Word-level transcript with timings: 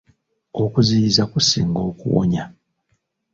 Okuziyiza 0.63 1.23
kusinga 1.31 1.79
okuwonya. 1.89 2.43